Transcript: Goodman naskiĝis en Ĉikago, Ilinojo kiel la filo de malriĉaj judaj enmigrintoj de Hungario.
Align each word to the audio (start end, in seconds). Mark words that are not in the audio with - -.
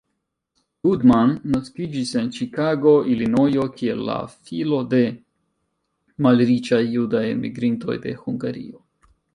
Goodman 0.85 1.35
naskiĝis 1.55 2.13
en 2.21 2.31
Ĉikago, 2.39 2.95
Ilinojo 3.17 3.67
kiel 3.77 4.01
la 4.09 4.17
filo 4.49 4.81
de 4.95 5.05
malriĉaj 6.29 6.83
judaj 6.97 7.25
enmigrintoj 7.37 8.03
de 8.09 8.21
Hungario. 8.27 8.87